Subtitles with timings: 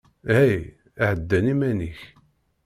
[0.31, 0.55] Hey,
[1.01, 1.99] hedden iman-ik.